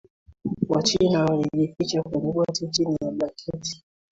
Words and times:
wachina 0.69 1.25
walijificha 1.25 2.03
kwenye 2.03 2.31
boti 2.31 2.67
chini 2.67 2.97
ya 3.01 3.11
blanketi 3.11 3.83